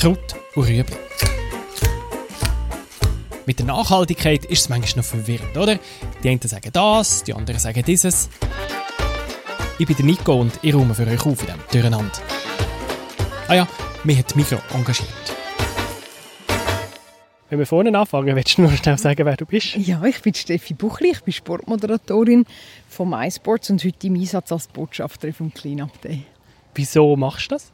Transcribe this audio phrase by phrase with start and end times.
[0.00, 0.96] Kraut und Rüebli.
[3.44, 5.78] Mit der Nachhaltigkeit ist es manchmal noch verwirrend, oder?
[6.22, 8.30] Die einen sagen das, die anderen sagen dieses.
[9.78, 12.18] Ich bin Nico und ich räume für euch auf in diesem Durcheinander.
[13.46, 13.68] Ah ja,
[14.04, 15.10] mich hat Mikro engagiert.
[17.50, 19.76] Wenn wir vorne anfangen, willst du nur schnell sagen, wer du bist?
[19.76, 22.46] Ja, ich bin Steffi Buchli, ich bin Sportmoderatorin
[22.88, 26.24] von MySports und heute im Einsatz als Botschafterin vom Cleanup Day.
[26.74, 27.72] Wieso machst du das?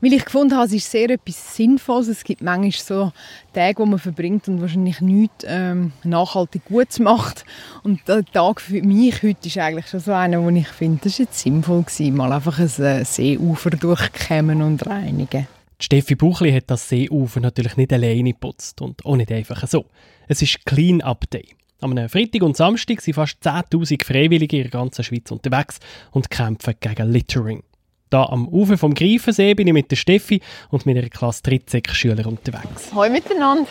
[0.00, 2.08] Weil ich gefunden habe, es ist sehr etwas Sinnvolles.
[2.08, 3.12] Es gibt manchmal so
[3.52, 7.44] Tage, wo man verbringt und wahrscheinlich nichts ähm, nachhaltig Gutes macht.
[7.82, 11.18] Und der Tag für mich heute ist eigentlich schon so einer, wo ich finde, das
[11.18, 15.46] war jetzt sinnvoll gewesen, mal einfach ein äh, Seeufer durchkämmen und reinigen.
[15.80, 19.84] Steffi Buchli hat das Seeufer natürlich nicht alleine geputzt und auch nicht einfach so.
[20.26, 21.54] Es ist Clean Up Day.
[21.80, 25.78] Am Freitag und Samstag sind fast 10.000 Freiwillige in der ganzen Schweiz unterwegs
[26.10, 27.62] und kämpfen gegen Littering.
[28.10, 30.40] Da am Ufer vom Greifensee bin ich mit der Steffi
[30.70, 32.90] und mit einer Klasse 13 Schüler unterwegs.
[32.94, 33.68] Hallo miteinander.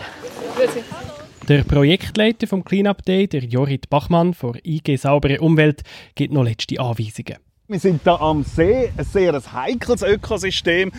[1.47, 5.81] Der Projektleiter vom Cleanup Day, der Jorit Bachmann von IG Saubere Umwelt,
[6.13, 7.37] gibt noch letzte Anweisungen.
[7.67, 10.91] Wir sind hier am See, ein sehr heikles Ökosystem.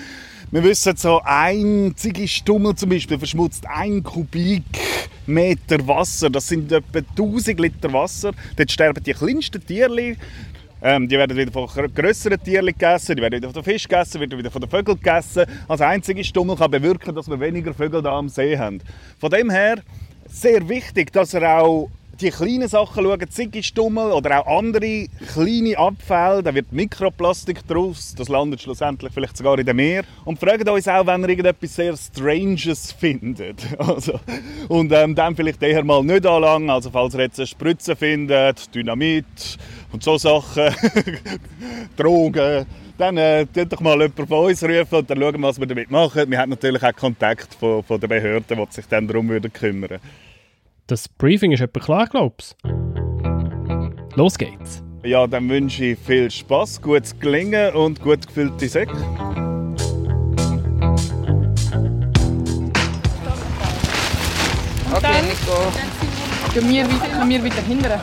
[0.51, 6.29] Wir wissen, so ein Ziegestummel zum Beispiel verschmutzt ein Kubikmeter Wasser.
[6.31, 8.33] Das sind etwa 1000 Liter Wasser.
[8.57, 10.17] Dort sterben die kleinsten Tierchen.
[10.81, 14.21] Ähm, die werden wieder von grösseren Tieren gegessen, die werden wieder von den Fisch gegessen,
[14.21, 15.45] werden wieder von den Vögeln gegessen.
[15.67, 18.81] Als einzige Stummel kann bewirken, dass wir weniger Vögel da am See haben.
[19.19, 19.83] Von dem her
[20.29, 21.91] sehr wichtig, dass er auch
[22.21, 28.29] die kleinen Sachen schauen, Ziggistummel oder auch andere kleine Abfälle, da wird Mikroplastik draus, das
[28.29, 30.05] landet schlussendlich vielleicht sogar in dem Meer.
[30.25, 33.67] Und fragt uns auch, wenn ihr irgendetwas sehr Stranges findet.
[33.79, 34.19] Also,
[34.69, 38.75] und ähm, dann vielleicht eher mal nicht anlangen, also falls ihr jetzt eine Spritze findet,
[38.75, 39.59] Dynamit
[39.93, 40.75] und so Sachen,
[41.97, 42.67] Drogen,
[42.99, 46.31] dann äh, doch mal jemand von uns rufen und dann schauen, was wir damit machen.
[46.31, 50.01] Wir haben natürlich auch Kontakt von, von den Behörden, die sich dann darum kümmern würden.
[50.89, 52.57] Das Briefing ist etwa klar, glaubst
[54.15, 54.83] Los geht's.
[55.05, 58.97] Ja, dann wünsche ich viel Spaß, gutes Gelingen und gut gefüllte Säcke.
[64.95, 65.73] Okay, Nico.
[66.55, 68.01] Gehen wir weiter, können wir weiter hindern?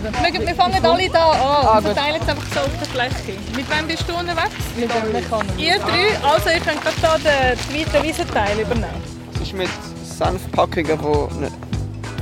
[0.00, 3.38] Wir, wir fangen alle hier an ah, und verteilen es einfach so auf der Fläche.
[3.54, 4.54] Mit wem bist du unterwegs?
[4.74, 5.58] Mit dem Mechaniker.
[5.58, 6.26] Ihr drei?
[6.26, 9.02] Also ihr könnt gerade hier den zweiten Wiesenteil übernehmen.
[9.34, 9.68] Es ist mit
[10.02, 11.72] Senfpackungen, die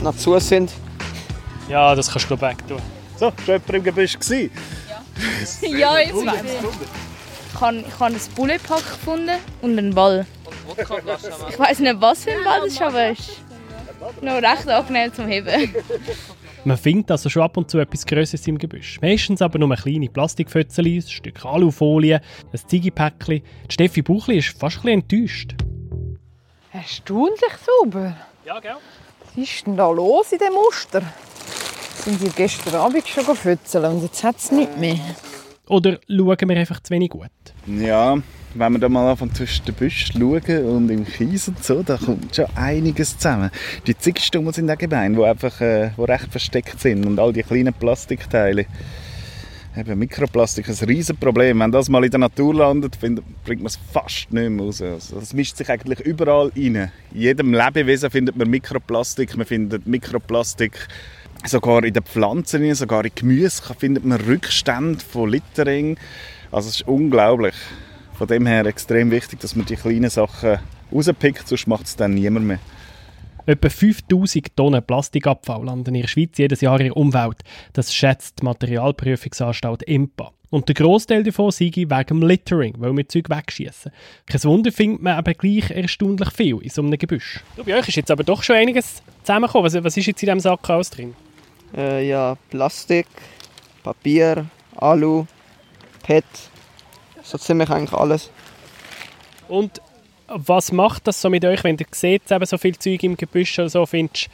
[0.02, 0.72] noch zu sind.
[1.68, 2.80] Ja, das kannst du weg tun.
[3.16, 4.50] So, schon jemand im Gebüsch gewesen?
[5.62, 5.68] Ja.
[5.68, 6.80] ja, jetzt weiß ich.
[7.52, 10.26] Ich habe ein Bullepack gefunden und einen Ball.
[10.78, 13.42] Ich weiß nicht, was für ein Ball das ist, aber es ist
[14.22, 15.74] noch recht angenehm zum Heben.
[16.64, 19.00] Man findet also schon ab und zu etwas Größeres im Gebüsch.
[19.00, 22.20] Meistens aber nur kleine Plastikfötzchen, ein Stück Alufolie,
[22.52, 23.42] ein Ziegipäckchen.
[23.68, 25.54] Steffi Buchli ist fast ein bisschen enttäuscht.
[26.72, 28.16] Erstaunlich sauber.
[28.44, 28.76] Ja, gell?
[29.36, 31.02] Was ist denn da los in diesem Muster?
[32.04, 34.98] Sind wir gestern Abend schon fützeln und jetzt hat es nichts mehr.
[35.68, 37.30] Oder schauen wir einfach zu wenig gut?
[37.66, 38.18] Ja,
[38.54, 41.96] wenn wir da mal anfangen zwischen den Büschen schauen und im Kies und so, da
[41.96, 43.50] kommt schon einiges zusammen.
[43.86, 47.44] Die Ziegenstummel sind auch gemein, die einfach äh, wo recht versteckt sind und all die
[47.44, 48.66] kleinen Plastikteile.
[49.76, 51.60] Eben, Mikroplastik ist ein Riesenproblem.
[51.60, 54.82] Wenn das mal in der Natur landet, bringt man es fast nicht mehr raus.
[54.82, 56.90] Also, das mischt sich eigentlich überall rein.
[57.12, 59.36] In jedem Lebewesen findet man Mikroplastik.
[59.36, 60.88] Man findet Mikroplastik
[61.46, 65.96] sogar in den Pflanzen, sogar in Gemüse findet man Rückstände von Littering.
[66.50, 67.54] Also es ist unglaublich.
[68.14, 70.58] Von dem her extrem wichtig, dass man die kleinen Sachen
[70.92, 72.58] rauspickt, sonst macht es dann niemand mehr.
[73.46, 77.42] Etwa 5000 Tonnen Plastikabfall landen in der Schweiz jedes Jahr in der Umwelt.
[77.72, 80.32] Das schätzt die Materialprüfungsanstalt IMPA.
[80.50, 83.92] Und der Großteil davon sei wegen dem Littering, weil wir Zeug wegschießen.
[84.26, 87.40] Kein Wunder findet man aber gleich erstaunlich viel in so einem Gebüsch.
[87.56, 89.72] Du, bei euch ist jetzt aber doch schon einiges zusammengekommen.
[89.72, 91.14] Was, was ist jetzt in diesem Sack alles drin?
[91.76, 93.06] Äh, ja, Plastik,
[93.84, 94.46] Papier,
[94.76, 95.24] Alu,
[96.02, 96.24] PET,
[97.22, 98.30] so ziemlich eigentlich alles.
[99.48, 99.80] Und
[100.30, 103.58] was macht das so mit euch, wenn ihr seht, eben so viel Zeug im Gebüsch
[103.58, 104.28] oder so, findest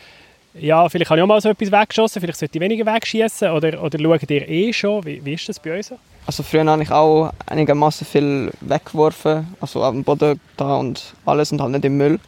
[0.58, 3.82] ja, vielleicht habe ich auch mal so etwas weggeschossen, vielleicht sollte ich weniger wegschießen oder,
[3.82, 5.04] oder schaut ihr eh schon?
[5.04, 5.98] Wie, wie ist das bei euch so?
[6.26, 11.52] Also früher habe ich auch einigermaßen viel weggeworfen, also auf dem Boden da und alles
[11.52, 12.18] und halt nicht im Müll.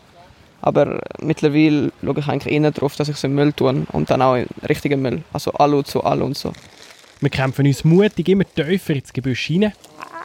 [0.61, 4.23] Aber mittlerweile schaue ich eigentlich eher darauf, dass ich es im Müll tue und dann
[4.23, 6.53] auch in richtigen Müll, also Alu zu Alu und so.
[7.21, 9.73] Wir kämpfen uns mutig immer tiefer ins Gebüsch hinein.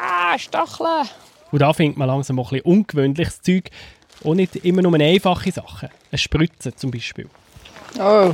[0.02, 1.08] Ah, Stacheln!
[1.54, 3.70] Und da findet man langsam auch ein bisschen ungewöhnliches Zeug
[4.22, 5.88] und nicht immer nur einfache Sachen.
[6.12, 7.30] Eine Spritze zum Beispiel.
[8.00, 8.34] Oh,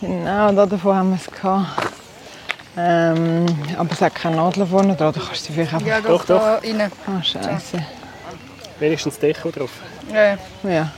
[0.00, 1.92] genau, davon haben wir es gehabt.
[2.78, 3.44] Ähm,
[3.76, 5.86] aber es hat keine Nadel vorne dran, da kannst du sie vielleicht einfach...
[5.86, 6.40] Ja, doch, doch.
[6.40, 6.90] Da rein.
[7.06, 7.78] Ah, scheiße.
[8.78, 9.70] Wenigstens Deko drauf.
[10.10, 10.38] Ja.
[10.66, 10.90] ja.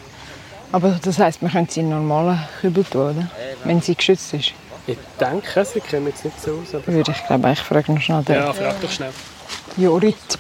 [0.71, 3.31] Aber das heisst, man könnte sie in normalen Kübel tun, oder?
[3.65, 4.53] Wenn sie geschützt ist.
[4.87, 6.77] Ich denke, sie kommen jetzt nicht so aus.
[6.77, 9.11] Aber Würde ich glaube, ich frage noch schnell den ja, frag doch schnell.
[9.77, 10.39] Jorit.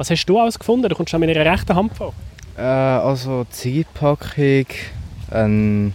[0.00, 0.88] Was hast du alles gefunden?
[0.88, 2.14] Du kommst schon mit einer rechten Hand vor.
[2.56, 4.64] Äh, also Zigarettenpackung,
[5.30, 5.92] ein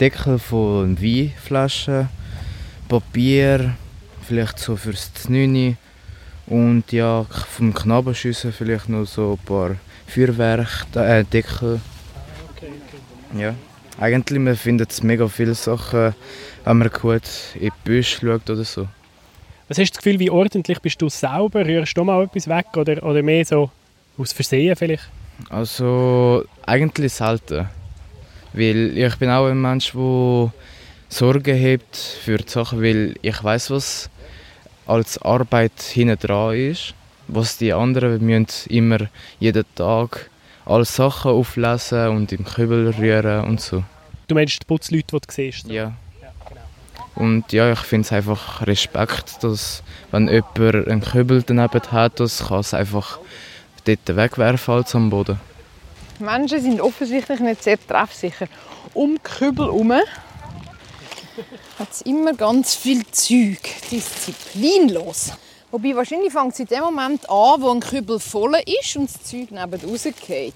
[0.00, 2.08] Deckel von Weinflaschen,
[2.88, 3.76] Papier,
[4.22, 5.76] vielleicht so fürs Znüni
[6.48, 9.76] und ja, vom Knabenschüssen vielleicht noch so ein paar
[10.08, 11.80] Feuerwerk, äh, Deckel.
[13.38, 13.54] Ja.
[14.00, 16.12] Eigentlich man findet mega viele Sachen,
[16.64, 17.22] wenn man gut
[17.54, 18.88] in die Büsche schaut oder so.
[19.68, 21.64] Was hast du das Gefühl, wie ordentlich bist du sauber?
[21.64, 23.70] Rührst du mal etwas weg oder, oder mehr so
[24.18, 25.08] aus Versehen vielleicht?
[25.48, 27.68] Also eigentlich selten.
[28.52, 30.52] Weil ich bin auch ein Mensch, der
[31.08, 34.10] Sorgen hat für die Sachen, weil ich weiß, was
[34.86, 36.94] als Arbeit hinten dran ist.
[37.26, 38.98] Was die anderen müssen immer
[39.40, 40.28] jeden Tag
[40.66, 43.82] alle Sachen auflesen und im Kübel rühren und so.
[44.28, 45.68] Du meinst die Putzleute, die du siehst?
[45.68, 45.94] Ja.
[47.14, 52.48] Und ja, ich finde es einfach Respekt, dass wenn jemand einen Kübel daneben hat, das
[52.48, 53.18] kann es einfach
[53.84, 55.38] dort wegwerfen als am Boden.
[56.18, 58.46] Menschen sind offensichtlich nicht sehr treffsicher.
[58.92, 63.58] Um die Kübel herum hat es immer ganz viel Zeug.
[63.90, 65.32] Disziplinlos.
[65.70, 69.22] Wobei wahrscheinlich fängt es in dem Moment an, wo ein Kübel voll ist und das
[69.24, 70.54] Zeug neben rausgeht.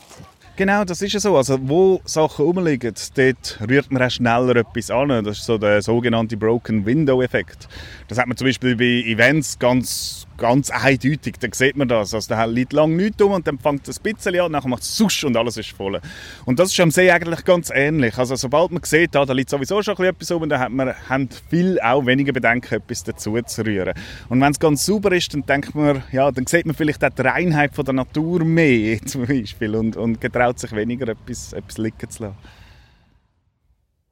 [0.59, 1.37] Genau, das ist ja so.
[1.37, 5.09] Also, wo Sachen rumliegen, dort rührt man auch schneller etwas an.
[5.23, 7.69] Das ist so der sogenannte Broken Window Effekt.
[8.09, 11.35] Das hat man zum Beispiel bei Events ganz, ganz eindeutig.
[11.39, 12.15] Da sieht man das.
[12.15, 14.83] Also, da liegt lang nichts um und dann fängt es ein bisschen an, nachher macht
[14.83, 16.01] es susch und alles ist voll.
[16.47, 18.17] Und das ist am See eigentlich ganz ähnlich.
[18.17, 21.29] Also, sobald man sieht, da, da liegt sowieso schon etwas um, dann hat man, haben
[21.51, 23.95] viel auch weniger Bedenken, etwas dazu zu rühren.
[24.29, 27.11] Und wenn es ganz sauber ist, dann denkt man, ja, dann sieht man vielleicht auch
[27.11, 31.79] die Reinheit von der Natur mehr, zum Beispiel, und, und getraut sich weniger, etwas, etwas
[31.79, 32.58] liegen zu lassen.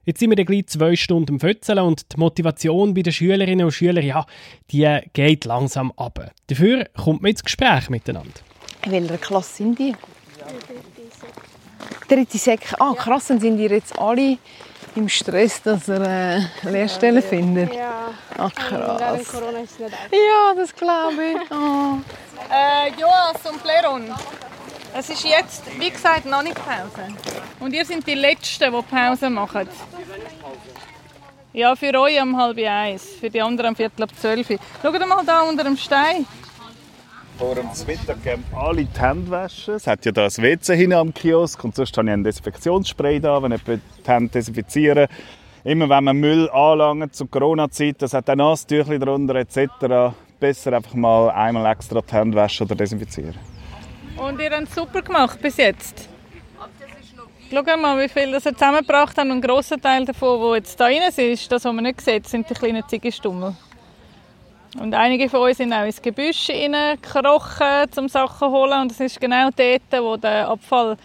[0.07, 3.65] Jetzt sind wir dann gleich zwei Stunden im Fötzeln und die Motivation bei den Schülerinnen
[3.67, 4.25] und Schülern, ja,
[4.71, 6.31] die geht langsam ab.
[6.47, 8.31] Dafür kommt man ins Gespräch miteinander.
[8.85, 9.97] In welcher Klasse sind die?
[12.09, 12.73] Dritte Sek.
[12.79, 14.39] Ah, krass, dann sind die jetzt alle
[14.95, 17.75] im Stress, dass er eine Lehrstelle findet.
[17.75, 18.11] Ja.
[18.39, 19.29] Ach, krass.
[19.29, 20.13] Corona ist es nicht einfach.
[20.13, 21.51] Ja, das glaube ich.
[21.51, 21.99] Oh.
[22.49, 24.05] Äh, Joas und Pleron.
[24.97, 27.09] Es ist jetzt, wie gesagt, noch nicht Pause.
[27.61, 29.69] Und ihr seid die Letzten, die Pause machen.
[31.53, 34.47] Ja, für euch um halb eins, für die anderen um viertel ab zwölf.
[34.83, 36.27] Schaut mal da unter dem Stein.
[37.39, 39.75] Vor dem Mittag gehen alle die Hände waschen.
[39.75, 43.21] Es hat ja da ein WC hinten am Kiosk und sonst habe ich einen Desinfektionsspray
[43.21, 45.07] da, wenn jemand die Hände desinfizieren.
[45.65, 50.15] Immer wenn man Müll anlangt zur Corona-Zeit, das hat ein Nasstüchli drunter etc.
[50.39, 53.35] Besser einfach mal einmal extra die Hände waschen oder desinfizieren.
[54.17, 56.09] Und ihr habt es super gemacht bis jetzt.
[57.49, 59.31] Schaut mal, wie viel das ihr zusammengebracht haben.
[59.31, 62.51] Ein grosser Teil davon, der jetzt da rein ist, das, was man nicht sieht, sind
[62.51, 63.55] die kleinen Ziegenstummel.
[64.81, 68.83] Und einige von uns sind auch ins Gebüsch hineingekrochen, um Sachen zu holen.
[68.83, 70.97] Und es ist genau dort, wo der Abfall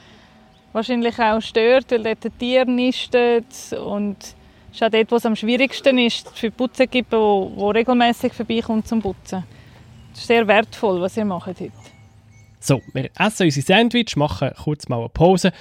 [0.74, 3.46] wahrscheinlich auch stört, weil dort die Tiere nisten.
[3.86, 4.36] Und es
[4.76, 8.88] ist auch dort, wo es am schwierigsten ist, für die Putzequipe, die, die regelmäßig vorbeikommt
[8.88, 9.44] zum Putzen.
[10.14, 11.72] Es ist sehr wertvoll, was ihr macht heute.
[12.60, 15.52] So, wir essen unsere Sandwich, machen kurz mal eine Pause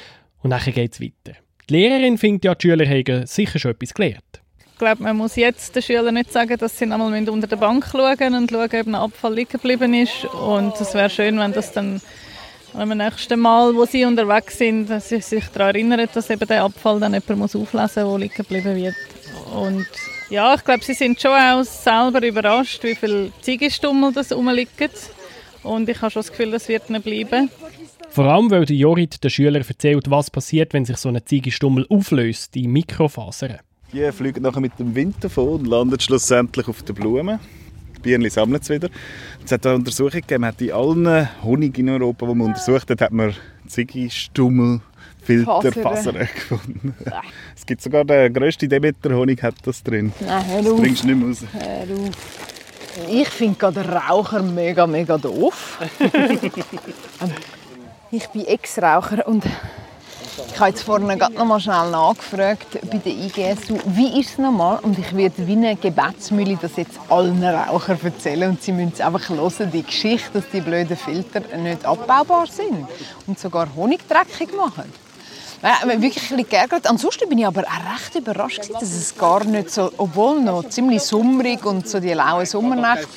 [0.42, 1.38] und dann geht es weiter.
[1.68, 4.25] Die Lehrerin findet ja, die Schüler haben sicher schon etwas gelernt.
[4.73, 7.87] Ich glaube, man muss jetzt den Schülern nicht sagen, dass sie einmal unter der Bank
[7.92, 10.25] schauen und schauen, ob ein Abfall liegen geblieben ist.
[10.25, 12.00] Und es wäre schön, wenn das dann
[12.73, 16.64] beim nächsten Mal, wo sie unterwegs sind, dass sie sich daran erinnern, dass eben der
[16.64, 18.94] Abfall dann jemand auflesen muss, der liegen geblieben wird.
[19.54, 19.87] Und
[20.30, 24.90] ja, ich glaube, sie sind schon auch selber überrascht, wie viele Ziegenstummel das rumliegen.
[25.62, 27.50] Und ich habe schon das Gefühl, das wird nicht bleiben.
[28.11, 31.87] Vor allem, weil der Jorit den Schülern erzählt, was passiert, wenn sich so eine Ziegenstummel
[31.88, 33.59] auflöst in Mikrofasern.
[33.93, 37.38] Die fliegen nachher mit dem Wind davon und landen schlussendlich auf den Blumen.
[37.97, 38.88] Die Bienen sammeln es wieder.
[39.45, 43.00] Es hat eine Untersuchung gegeben, hat in allen Honig in Europa, die man untersucht hat,
[43.00, 43.35] hat man
[43.69, 44.81] Ziegenstummel
[45.23, 46.95] Filterfasern gefunden.
[47.55, 50.12] Es gibt sogar der grösste Demeter-Honig hat das drin.
[50.21, 51.45] Nein, hör Das bringst du nicht mehr raus.
[51.52, 53.09] Hör auf.
[53.09, 55.79] Ich finde gerade Raucher mega, mega doof.
[58.12, 63.12] Ich bin Ex-Raucher und ich habe jetzt vorhin gerade noch mal schnell nachgefragt bei der
[63.12, 64.81] IGSU, wie ist es nochmal?
[64.83, 69.29] Und ich werde wie eine Gebetsmühle das jetzt allen Rauchern erzählen und sie müssen einfach
[69.29, 72.88] hören, die Geschichte, dass die blöden Filter nicht abbaubar sind
[73.29, 74.93] und sogar Honig dreckig machen.
[75.62, 76.87] Ja, wirklich ein bisschen geärgert.
[76.87, 81.02] Ansonsten bin ich aber auch recht überrascht, dass es gar nicht so, obwohl noch ziemlich
[81.02, 83.09] sommerig und so die lauen Sommernächte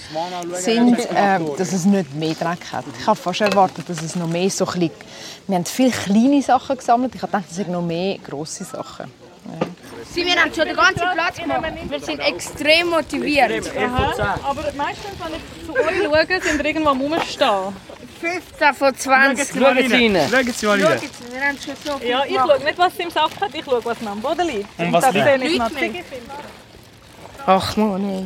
[0.53, 2.83] sind, äh, dass es nicht mehr Dreck hat.
[2.99, 4.91] Ich habe fast erwartet, dass es noch mehr so ein bisschen,
[5.47, 7.15] wir haben viele kleine Sachen gesammelt.
[7.15, 9.09] Ich habe gedacht, es sind noch mehr grosse Sachen.
[9.45, 9.67] Ja.
[10.13, 11.63] Sie, wir haben schon den ganzen Platz gemacht.
[11.89, 13.71] Wir sind extrem motiviert.
[13.75, 14.39] Aha.
[14.43, 17.73] Aber meistens, wenn ich zu euch schaue, sind wir irgendwo am Rumstehen.
[18.23, 19.61] 15 von 20.
[19.61, 20.27] Schauen Sie rein.
[20.31, 20.99] Schauen Sie mal rein.
[21.31, 22.49] Wir haben schon so viel Ja, ich gemacht.
[22.49, 24.67] schaue nicht, was sie im Sack hat, ich schaue, was noch am Boden liegt.
[24.79, 25.25] Und was das liegt?
[25.25, 25.91] sehe ich Leute noch mehr.
[25.91, 26.03] Ziege
[27.45, 28.25] Ach Mann, ey.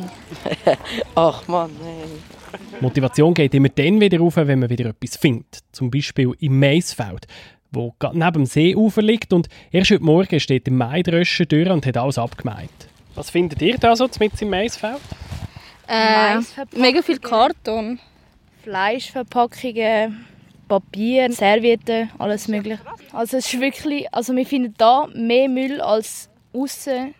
[1.16, 2.80] Ach Mann, ey.
[2.80, 5.58] Motivation geht immer dann wieder auf, wenn man wieder etwas findet.
[5.72, 7.26] Zum Beispiel im Maisfeld,
[7.72, 11.84] wo gerade neben dem Seeufer liegt und erst heute Morgen steht der Maidröscher durch und
[11.84, 12.70] hat alles abgemeint.
[13.16, 15.00] Was findet ihr da so mit im Maisfeld?
[15.88, 16.38] Äh,
[16.76, 17.98] mega viel Karton.
[18.68, 20.26] Fleischverpackungen,
[20.68, 22.78] Papier, Servietten, alles mögliche.
[23.14, 27.14] Also es ist wirklich, also wir finden da mehr Müll als außen,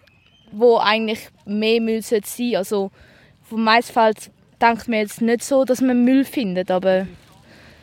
[0.53, 2.57] wo eigentlich mehr Müll sollte sein.
[2.57, 2.91] Also
[3.45, 7.07] vom Maisfeld denkt man jetzt nicht so, dass man Müll findet, aber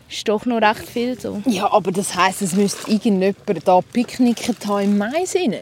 [0.10, 1.41] es ist doch noch recht viel so.
[1.48, 5.55] Ja, aber das heisst, es müsste irgendjemand da picknicken im Mais rein.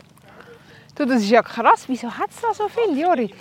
[0.96, 1.86] Du, das ist ja krass.
[1.88, 3.34] Wieso hat es da so viel, Jori?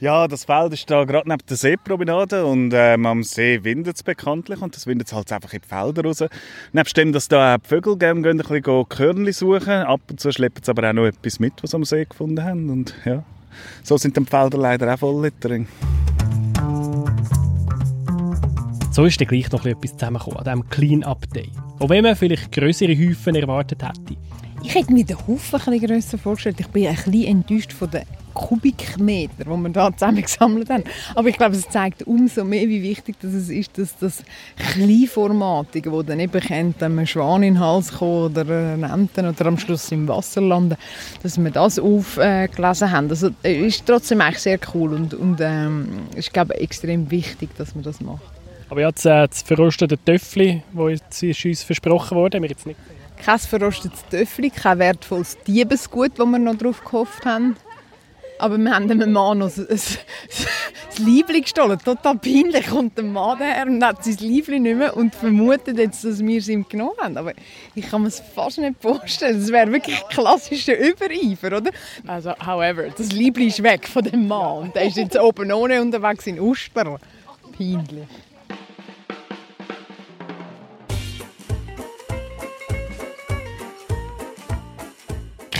[0.00, 4.02] Ja, das Feld ist da gerade neben der Seepromenade und ähm, am See windet es
[4.02, 6.24] bekanntlich und das windet es halt einfach in die Felder raus.
[6.72, 10.18] Nebst dem, dass da auch die Vögel gerne gehen, ein bisschen Körnchen suchen, ab und
[10.18, 12.94] zu schleppen sie aber auch noch etwas mit, was sie am See gefunden haben und
[13.04, 13.22] ja,
[13.82, 15.68] so sind dann die Felder leider auch voll Littering.
[18.90, 21.50] So ist dann gleich noch etwas zusammengekommen an diesem Clean-Up-Day.
[21.78, 24.16] Auch wenn man vielleicht größere Häufen erwartet hätte.
[24.62, 26.58] Ich hätte mir den Haufen ein bisschen grösser vorgestellt.
[26.58, 28.04] Ich bin ein bisschen enttäuscht von den
[28.34, 30.84] Kubikmetern, die wir da zusammen gesammelt haben.
[31.14, 34.22] Aber ich glaube, es zeigt umso mehr, wie wichtig das ist, dass das
[34.72, 39.46] Kleinformatige, wo dann eben kennt, einem Schwan in den Hals kommen oder eine Ente oder
[39.46, 40.76] am Schluss im Wasser landen,
[41.22, 43.10] dass wir das aufgelesen haben.
[43.10, 47.50] Also, es ist trotzdem eigentlich sehr cool und, und ähm, ist, glaube ich, extrem wichtig,
[47.56, 48.22] dass man das macht.
[48.68, 52.78] Aber jetzt äh, das verrostete Töffli, das uns versprochen wurde, haben wir jetzt nicht
[53.20, 57.56] kein verrostetes Töffel, kein wertvolles Diebesgut, das wir noch drauf gehofft haben.
[58.40, 61.78] Aber wir haben dem Mann noch ein, ein, ein Liebling gestohlen.
[61.78, 62.68] Total peinlich.
[62.68, 66.38] Kommt der Mann daher und hat sein Liebling nicht mehr und vermutet jetzt, dass wir
[66.38, 67.16] es ihm genommen haben.
[67.16, 67.32] Aber
[67.74, 69.38] ich kann mir es fast nicht vorstellen.
[69.40, 71.70] Das wäre wirklich klassischer Übereifer, oder?
[72.06, 75.82] Also, however, das Liebling ist weg von dem Mann und der ist jetzt oben ohne
[75.82, 76.98] unterwegs in Uster.
[77.56, 78.08] Peinlich.